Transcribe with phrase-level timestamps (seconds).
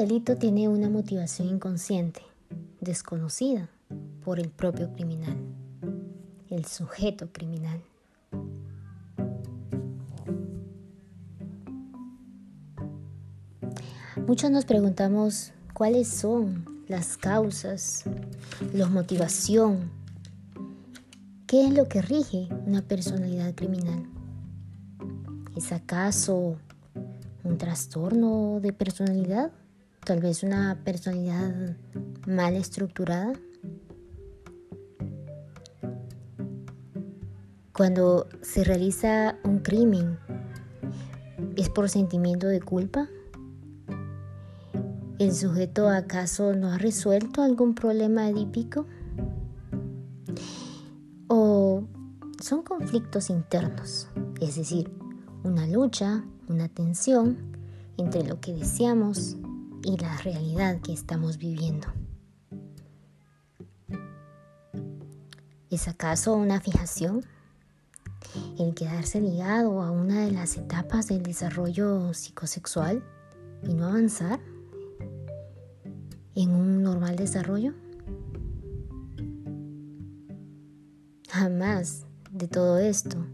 [0.00, 2.22] delito tiene una motivación inconsciente,
[2.80, 3.68] desconocida
[4.24, 5.36] por el propio criminal,
[6.48, 7.82] el sujeto criminal.
[14.26, 18.04] Muchos nos preguntamos cuáles son las causas,
[18.72, 19.90] la motivación,
[21.46, 24.06] qué es lo que rige una personalidad criminal.
[25.54, 26.56] ¿Es acaso
[27.44, 29.52] un trastorno de personalidad?
[30.04, 31.76] Tal vez una personalidad
[32.26, 33.32] mal estructurada.
[37.72, 40.18] Cuando se realiza un crimen,
[41.56, 43.08] ¿es por sentimiento de culpa?
[45.18, 48.86] ¿El sujeto acaso no ha resuelto algún problema edípico?
[51.28, 51.84] ¿O
[52.40, 54.08] son conflictos internos?
[54.40, 54.90] Es decir,
[55.44, 57.36] una lucha, una tensión
[57.98, 59.36] entre lo que deseamos
[59.82, 61.88] y la realidad que estamos viviendo.
[65.70, 67.24] ¿Es acaso una fijación?
[68.58, 73.02] El quedarse ligado a una de las etapas del desarrollo psicosexual
[73.62, 74.40] y no avanzar
[76.34, 77.74] en un normal desarrollo?
[81.28, 83.24] Jamás de todo esto,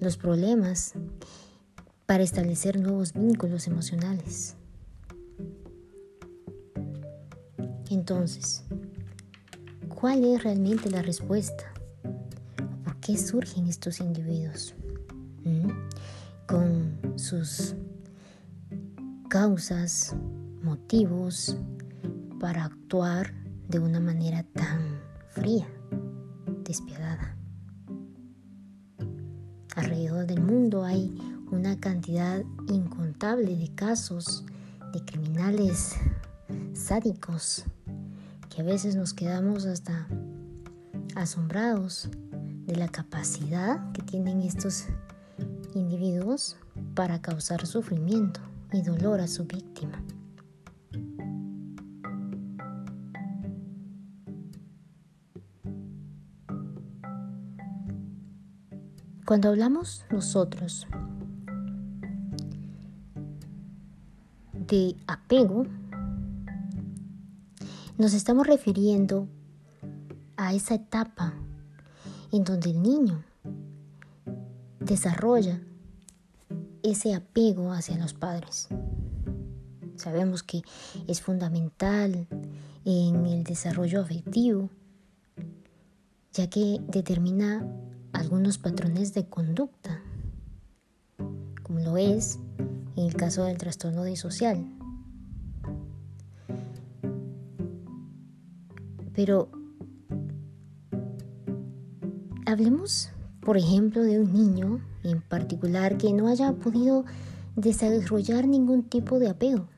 [0.00, 0.94] los problemas
[2.06, 4.56] para establecer nuevos vínculos emocionales.
[7.90, 8.62] Entonces,
[9.88, 11.64] ¿cuál es realmente la respuesta?
[12.84, 14.76] ¿Por qué surgen estos individuos?
[15.42, 15.70] ¿Mm?
[16.46, 17.74] Con sus
[19.28, 20.14] causas,
[20.62, 21.56] motivos,
[22.38, 23.34] para actuar
[23.68, 25.66] de una manera tan fría,
[26.62, 27.36] despiadada.
[29.74, 31.12] Alrededor del mundo hay
[31.50, 34.44] una cantidad incontable de casos
[34.92, 35.96] de criminales
[36.72, 37.64] sádicos
[38.50, 40.06] que a veces nos quedamos hasta
[41.14, 42.10] asombrados
[42.66, 44.86] de la capacidad que tienen estos
[45.74, 46.56] individuos
[46.94, 48.40] para causar sufrimiento
[48.72, 50.02] y dolor a su víctima.
[59.24, 60.88] Cuando hablamos nosotros
[64.52, 65.66] de apego,
[68.00, 69.28] nos estamos refiriendo
[70.38, 71.34] a esa etapa
[72.32, 73.22] en donde el niño
[74.78, 75.60] desarrolla
[76.82, 78.68] ese apego hacia los padres.
[79.96, 80.62] Sabemos que
[81.08, 82.26] es fundamental
[82.86, 84.70] en el desarrollo afectivo,
[86.32, 87.70] ya que determina
[88.14, 90.00] algunos patrones de conducta,
[91.62, 92.38] como lo es
[92.96, 94.79] en el caso del trastorno disocial.
[99.22, 99.50] Pero
[102.46, 103.10] hablemos,
[103.42, 107.04] por ejemplo, de un niño en particular que no haya podido
[107.54, 109.68] desarrollar ningún tipo de apego.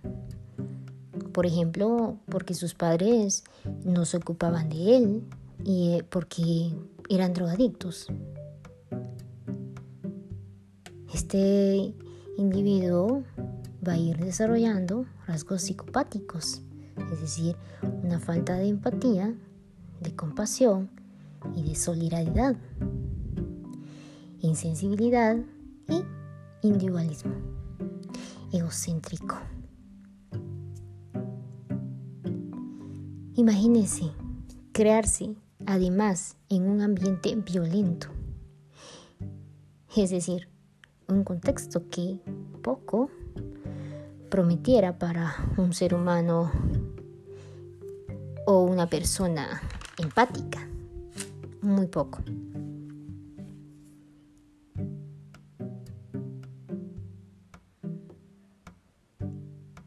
[1.33, 3.43] Por ejemplo, porque sus padres
[3.85, 5.25] no se ocupaban de él
[5.65, 6.71] y eh, porque
[7.09, 8.07] eran drogadictos.
[11.13, 11.93] Este
[12.37, 13.25] individuo
[13.85, 16.63] va a ir desarrollando rasgos psicopáticos,
[16.97, 17.57] es decir,
[18.03, 19.35] una falta de empatía,
[20.01, 20.91] de compasión
[21.55, 22.57] y de solidaridad,
[24.41, 25.37] insensibilidad
[25.89, 26.03] y
[26.67, 27.35] individualismo,
[28.53, 29.37] egocéntrico.
[33.35, 34.13] Imagínese
[34.73, 35.35] crearse
[35.67, 38.09] además en un ambiente violento.
[39.97, 40.49] Es decir,
[41.09, 42.21] un contexto que
[42.63, 43.11] poco
[44.31, 46.51] prometiera para un ser humano
[48.47, 49.63] o una persona
[49.99, 50.67] empática.
[51.61, 52.21] Muy poco.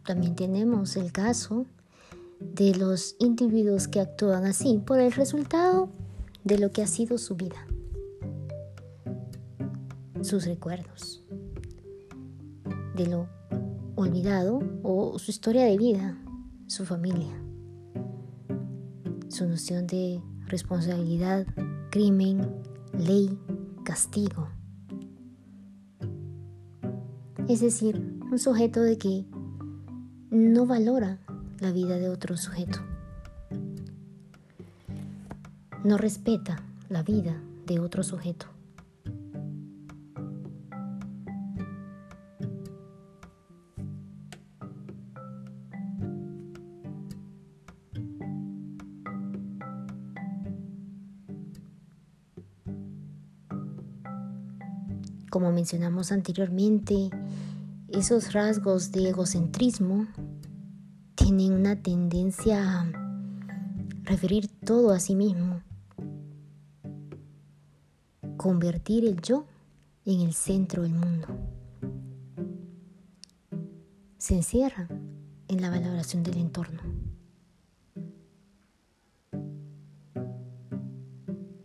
[0.06, 1.66] También tenemos el caso
[2.40, 5.90] de los individuos que actúan así por el resultado
[6.44, 7.66] de lo que ha sido su vida,
[10.22, 11.24] sus recuerdos,
[12.96, 13.28] de lo
[13.96, 16.18] olvidado o su historia de vida,
[16.68, 17.36] su familia,
[19.36, 21.46] su noción de responsabilidad,
[21.92, 22.56] crimen,
[22.98, 23.38] ley,
[23.84, 24.48] castigo.
[27.50, 29.26] Es decir, un sujeto de que
[30.30, 31.20] no valora
[31.60, 32.80] la vida de otro sujeto.
[35.84, 37.36] No respeta la vida
[37.66, 38.55] de otro sujeto.
[55.36, 57.10] Como mencionamos anteriormente,
[57.90, 60.08] esos rasgos de egocentrismo
[61.16, 62.86] tienen una tendencia a
[64.04, 65.62] referir todo a sí mismo,
[68.38, 69.46] convertir el yo
[70.06, 71.28] en el centro del mundo.
[74.18, 74.88] Se encierra
[75.50, 76.82] en la valoración del entorno.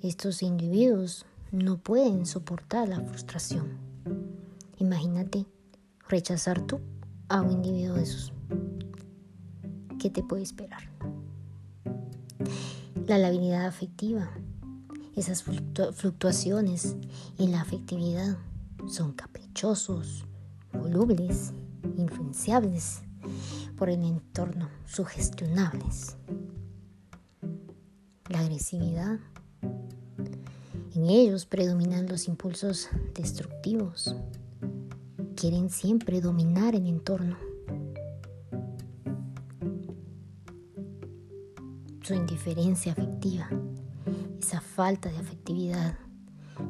[0.02, 3.78] Estos individuos no pueden soportar la frustración.
[4.78, 5.46] Imagínate
[6.08, 6.80] rechazar tú
[7.28, 8.32] a un individuo de esos.
[9.98, 10.90] ¿Qué te puede esperar?
[13.06, 14.30] La labilidad afectiva,
[15.16, 16.96] esas fluctuaciones
[17.38, 18.38] en la afectividad
[18.86, 20.24] son caprichosos,
[20.72, 21.52] volubles,
[21.96, 23.02] influenciables
[23.76, 26.16] por el entorno, sugestionables.
[28.28, 29.18] La agresividad
[31.00, 34.14] en ellos predominan los impulsos destructivos.
[35.34, 37.38] Quieren siempre dominar el entorno.
[42.02, 43.48] Su indiferencia afectiva,
[44.38, 45.96] esa falta de afectividad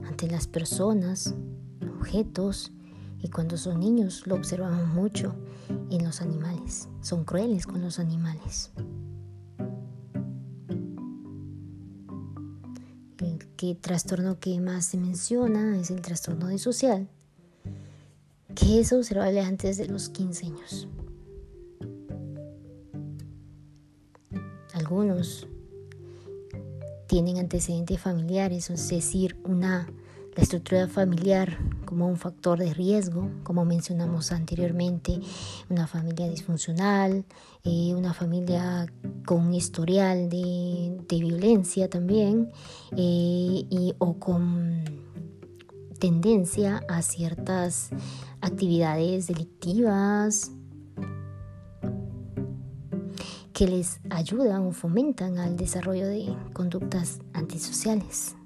[0.07, 1.35] ante las personas,
[1.99, 2.71] objetos
[3.19, 5.35] y cuando son niños lo observamos mucho
[5.91, 6.89] en los animales.
[7.01, 8.71] Son crueles con los animales.
[13.63, 17.09] El trastorno que más se menciona es el trastorno disocial,
[18.55, 20.89] que es observable antes de los 15 años.
[24.73, 25.47] Algunos
[27.07, 29.89] tienen antecedentes familiares, es decir, una
[30.37, 35.21] la estructura familiar como un factor de riesgo, como mencionamos anteriormente,
[35.69, 37.25] una familia disfuncional,
[37.65, 38.87] eh, una familia
[39.27, 42.51] con un historial de, violencia también,
[42.93, 44.85] eh, y, o con
[45.99, 47.91] tendencia a ciertas
[48.41, 50.53] actividades delictivas
[53.53, 58.37] que les ayudan o fomentan al desarrollo de conductas antisociales.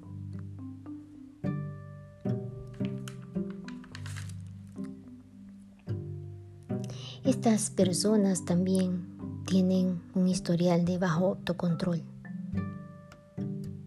[7.25, 12.03] Estas personas también tienen un historial de bajo autocontrol.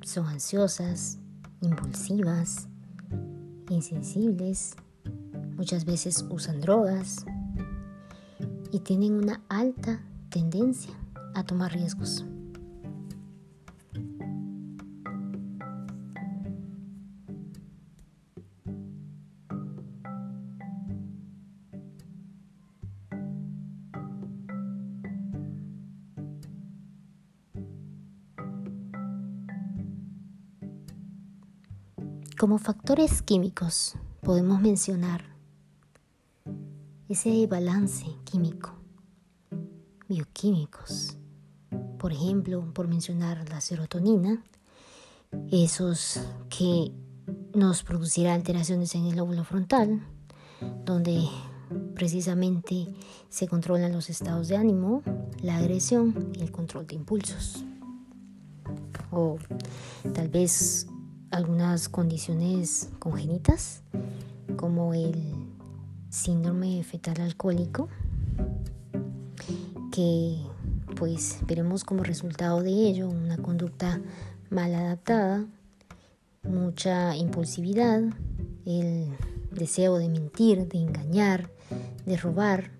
[0.02, 1.19] Son ansiosas,
[1.61, 2.67] impulsivas,
[3.70, 4.75] insensibles,
[5.56, 7.25] muchas veces usan drogas
[8.73, 10.94] y tienen una alta tendencia
[11.37, 12.25] a tomar riesgos.
[32.38, 35.25] Como factores químicos podemos mencionar
[37.08, 38.75] ese balance químico,
[40.08, 41.17] bioquímicos,
[41.99, 44.44] por ejemplo, por mencionar la serotonina,
[45.51, 46.93] esos que
[47.56, 50.01] nos producirá alteraciones en el lóbulo frontal,
[50.84, 51.24] donde
[51.96, 52.86] precisamente
[53.31, 55.03] se controlan los estados de ánimo,
[55.43, 57.65] la agresión y el control de impulsos.
[59.10, 59.39] O
[60.15, 60.88] tal vez
[61.31, 63.82] algunas condiciones congénitas
[64.56, 65.15] como el
[66.11, 67.89] síndrome fetal alcohólico
[69.93, 70.39] que
[70.97, 74.01] pues veremos como resultado de ello una conducta
[74.51, 75.44] mal adaptada,
[76.43, 78.03] mucha impulsividad,
[78.65, 79.08] el
[79.53, 81.51] deseo de mentir, de engañar,
[82.06, 82.70] de robar,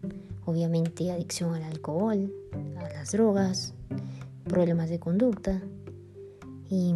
[0.45, 2.33] obviamente adicción al alcohol,
[2.79, 3.75] a las drogas,
[4.45, 5.61] problemas de conducta
[6.71, 6.95] y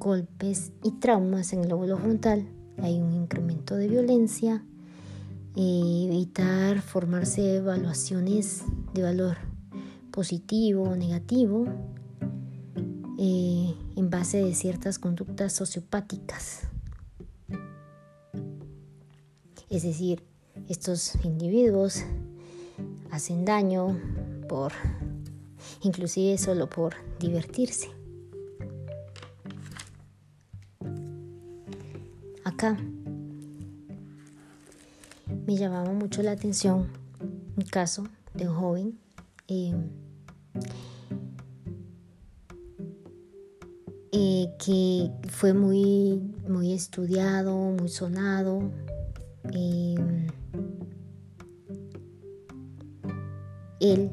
[0.00, 4.64] golpes y traumas en el lóbulo frontal, hay un incremento de violencia,
[5.54, 8.62] eh, evitar formarse evaluaciones
[8.94, 9.36] de valor
[10.10, 11.66] positivo o negativo
[13.18, 16.62] eh, en base de ciertas conductas sociopáticas.
[19.68, 20.24] Es decir,
[20.68, 22.02] estos individuos
[23.10, 24.00] hacen daño
[24.48, 24.72] por,
[25.82, 27.99] inclusive solo por divertirse.
[35.46, 36.88] Me llamaba mucho la atención
[37.56, 38.98] un caso de un joven
[39.48, 39.74] eh,
[44.12, 48.70] eh, que fue muy, muy estudiado, muy sonado.
[49.54, 49.94] Eh,
[53.80, 54.10] él,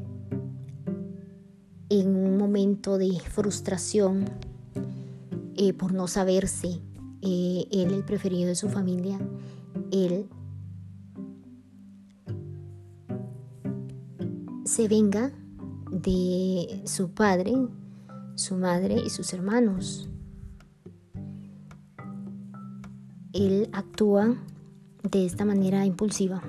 [1.90, 4.24] en un momento de frustración
[5.76, 6.80] por no saberse
[7.28, 9.18] eh, él el preferido de su familia,
[9.92, 10.26] él
[14.64, 15.30] se venga
[15.90, 17.54] de su padre,
[18.34, 20.08] su madre y sus hermanos.
[23.34, 24.34] Él actúa
[25.02, 26.42] de esta manera impulsiva,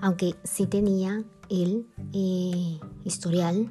[0.00, 3.70] aunque sí tenía el eh, historial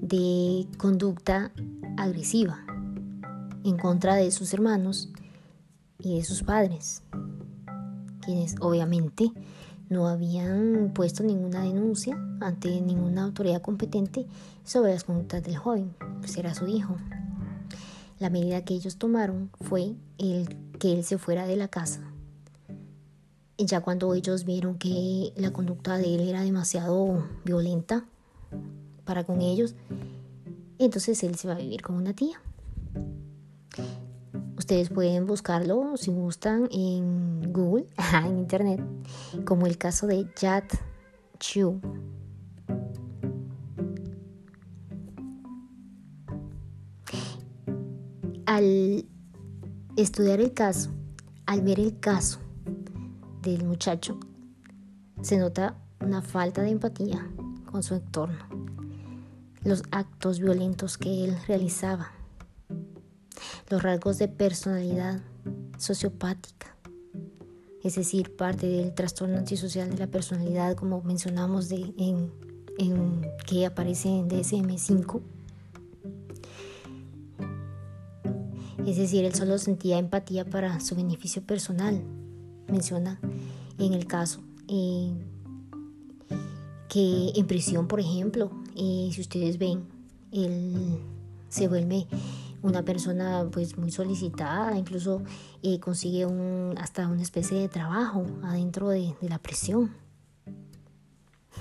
[0.00, 1.52] de conducta
[1.98, 2.63] agresiva
[3.64, 5.08] en contra de sus hermanos
[5.98, 7.02] y de sus padres,
[8.20, 9.32] quienes obviamente
[9.88, 14.26] no habían puesto ninguna denuncia ante ninguna autoridad competente
[14.64, 16.96] sobre las conductas del joven, pues era su hijo.
[18.18, 22.00] La medida que ellos tomaron fue el que él se fuera de la casa.
[23.58, 28.04] Ya cuando ellos vieron que la conducta de él era demasiado violenta
[29.04, 29.74] para con ellos,
[30.78, 32.40] entonces él se va a vivir con una tía.
[34.64, 37.86] Ustedes pueden buscarlo si gustan en Google,
[38.24, 38.80] en Internet,
[39.44, 40.64] como el caso de Yat
[41.38, 41.82] Chu.
[48.46, 49.04] Al
[49.96, 50.88] estudiar el caso,
[51.44, 52.38] al ver el caso
[53.42, 54.18] del muchacho,
[55.20, 57.30] se nota una falta de empatía
[57.70, 58.46] con su entorno,
[59.62, 62.23] los actos violentos que él realizaba
[63.68, 65.20] los rasgos de personalidad
[65.78, 66.76] sociopática,
[67.82, 72.30] es decir, parte del trastorno antisocial de la personalidad, como mencionamos de, en,
[73.46, 75.20] que aparece en DSM-5.
[78.86, 82.02] Es decir, él solo sentía empatía para su beneficio personal.
[82.68, 83.20] Menciona
[83.78, 85.12] en el caso eh,
[86.88, 89.84] que en prisión, por ejemplo, eh, si ustedes ven,
[90.32, 90.98] él
[91.48, 92.06] se vuelve
[92.64, 95.22] una persona pues muy solicitada, incluso
[95.62, 99.94] eh, consigue un, hasta una especie de trabajo adentro de, la prisión.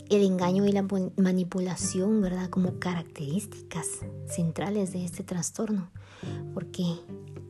[0.10, 0.86] El engaño y la
[1.18, 2.50] manipulación, ¿verdad?
[2.50, 3.88] Como características
[4.28, 5.90] centrales de este trastorno.
[6.54, 6.84] Porque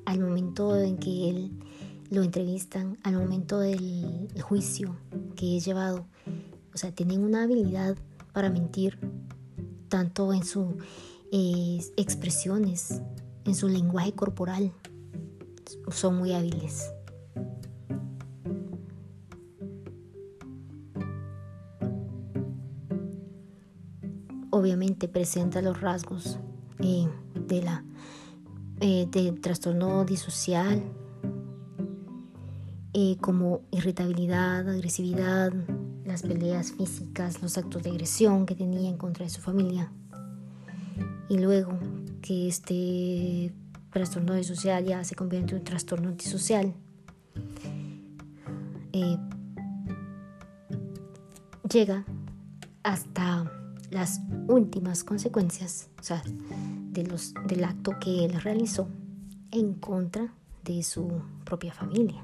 [0.06, 1.52] al momento en que él
[2.10, 4.96] lo entrevistan, al momento del juicio
[5.36, 6.08] que es llevado,
[6.74, 7.98] o sea, tienen una habilidad
[8.34, 8.98] para mentir
[9.88, 10.76] tanto en sus
[11.32, 13.02] eh, expresiones,
[13.46, 14.72] en su lenguaje corporal.
[15.90, 16.92] Son muy hábiles.
[24.50, 26.40] Obviamente presenta los rasgos
[26.80, 27.08] eh,
[27.48, 27.84] de la
[28.80, 30.84] eh, del trastorno disocial
[33.20, 35.52] como irritabilidad, agresividad,
[36.16, 39.92] las peleas físicas, los actos de agresión que tenía en contra de su familia.
[41.28, 41.78] Y luego
[42.22, 43.54] que este
[43.90, 46.74] trastorno disocial ya se convierte en un trastorno antisocial.
[48.94, 49.18] Eh,
[51.70, 52.06] llega
[52.84, 53.52] hasta
[53.92, 56.24] las últimas consecuencias o sea,
[56.94, 58.88] de los, del acto que él realizó
[59.52, 61.12] en contra de su
[61.44, 62.24] propia familia.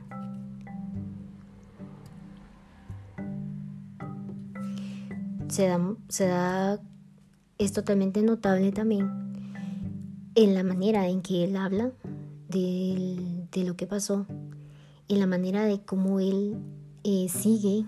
[5.52, 6.80] Se da,
[7.58, 9.32] es totalmente notable también
[10.36, 11.92] en la manera en que él habla
[12.48, 14.26] de, lo que pasó,
[15.10, 16.58] en la manera de cómo él
[17.04, 17.86] eh, sigue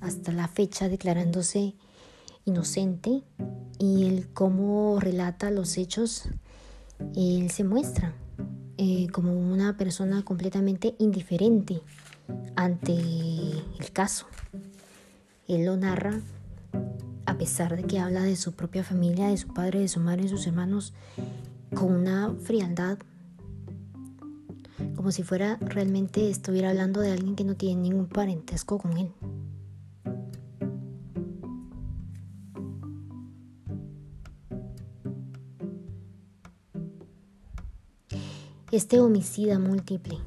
[0.00, 1.74] hasta la fecha declarándose
[2.46, 3.22] inocente
[3.78, 6.24] y el cómo relata los hechos,
[7.14, 8.14] él se muestra
[8.78, 11.82] eh, como una persona completamente indiferente
[12.56, 14.26] ante el caso.
[15.46, 16.20] Él lo narra
[17.26, 20.24] a pesar de que habla de su propia familia, de su padre, de su madre,
[20.24, 20.92] de sus hermanos,
[21.74, 22.98] con una frialdad,
[24.96, 29.12] como si fuera realmente estuviera hablando de alguien que no tiene ningún parentesco con él.
[38.70, 40.18] Este homicida múltiple,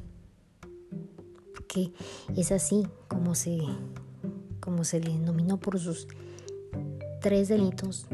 [1.67, 1.93] que
[2.35, 3.59] es así como se,
[4.59, 6.07] como se le denominó por sus
[7.25, 8.05] tres delitos.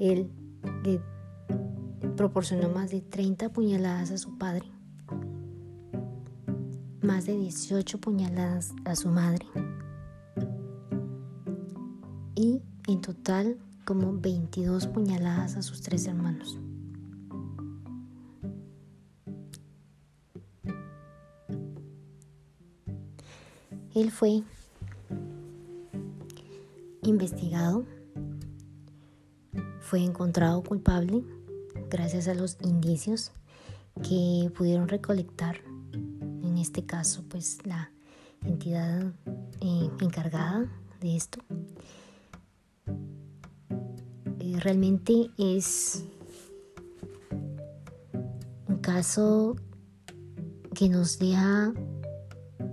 [0.00, 0.30] Él
[2.16, 4.64] proporcionó más de 30 puñaladas a su padre,
[7.02, 9.46] más de 18 puñaladas a su madre
[12.36, 16.58] y en total como 22 puñaladas a sus tres hermanos.
[23.94, 24.42] Él fue
[27.02, 27.84] investigado
[29.80, 31.24] fue encontrado culpable
[31.90, 33.32] gracias a los indicios
[34.02, 35.56] que pudieron recolectar,
[35.92, 37.90] en este caso, pues la
[38.44, 39.12] entidad
[39.60, 41.40] eh, encargada de esto.
[44.40, 46.04] Eh, realmente es
[48.68, 49.56] un caso
[50.74, 51.72] que nos deja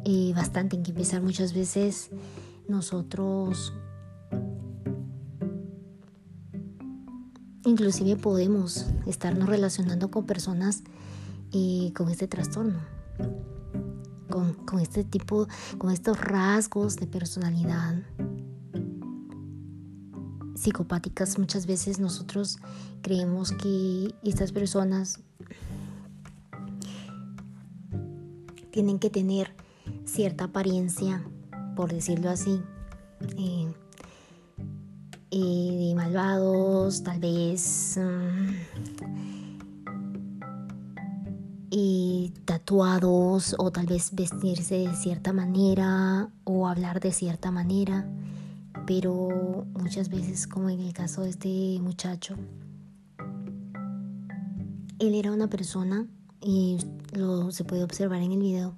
[0.05, 2.09] eh, bastante en que empezar muchas veces
[2.67, 3.74] nosotros
[7.70, 10.84] inclusive podemos estarnos relacionando con personas
[11.52, 12.80] eh, con este trastorno,
[14.30, 15.48] con, con este tipo,
[15.78, 18.04] con estos rasgos de personalidad
[20.56, 21.40] psicopáticas.
[21.40, 22.60] Muchas veces nosotros
[23.02, 25.22] creemos que estas personas
[28.72, 29.56] tienen que tener
[30.06, 31.24] cierta apariencia,
[31.76, 32.62] por decirlo así,
[33.38, 33.74] eh,
[35.31, 38.00] de malvados, tal vez
[41.71, 48.09] y tatuados o tal vez vestirse de cierta manera o hablar de cierta manera,
[48.88, 52.36] pero muchas veces como en el caso de este muchacho,
[55.00, 56.07] él era una persona
[56.41, 56.77] y
[57.13, 58.75] lo se puede observar en el video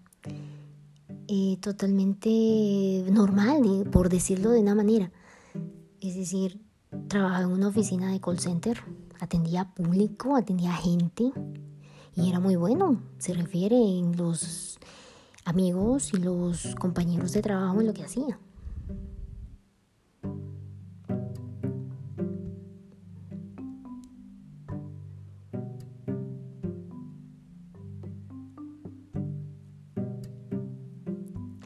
[1.27, 5.11] eh, totalmente normal, por decirlo de una manera.
[6.01, 6.59] Es decir,
[7.09, 8.79] trabajaba en una oficina de call center,
[9.19, 11.31] atendía público, atendía gente
[12.15, 13.03] y era muy bueno.
[13.19, 14.79] Se refiere en los
[15.45, 18.39] amigos y los compañeros de trabajo en lo que hacía.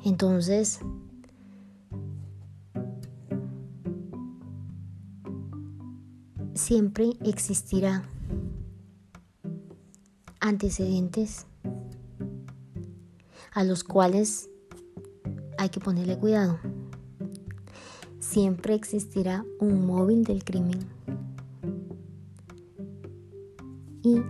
[0.04, 0.82] Entonces,
[6.65, 8.01] siempre existirá
[10.39, 11.45] antecedentes
[13.54, 14.49] a los cuales
[15.60, 16.58] hay que ponerle cuidado.
[18.19, 20.80] Siempre existirá un móvil del crimen
[24.01, 24.23] y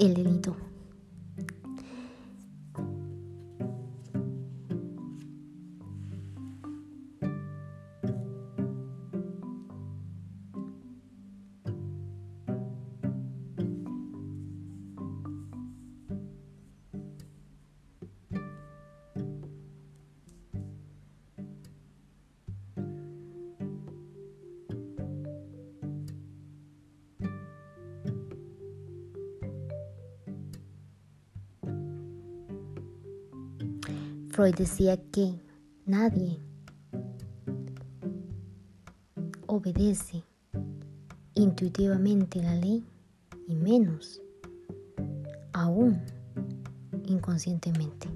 [0.00, 0.56] el delito.
[34.32, 35.38] Freud decía que
[35.84, 36.40] nadie
[39.46, 40.24] obedece
[41.34, 42.82] intuitivamente la ley
[43.46, 44.22] y menos
[45.52, 46.00] aún
[47.04, 48.08] inconscientemente.